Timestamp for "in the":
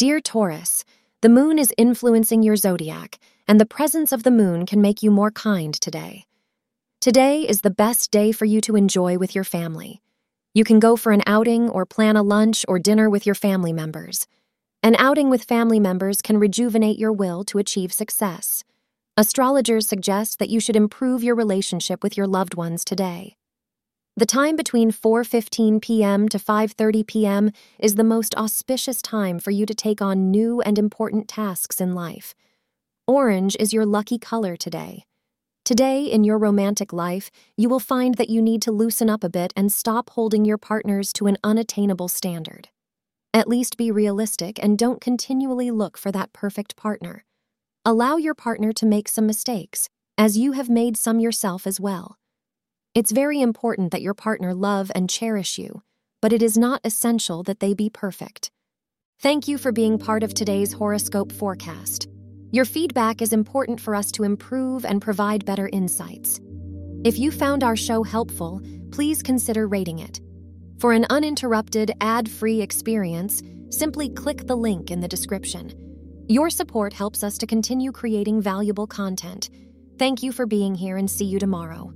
74.90-75.06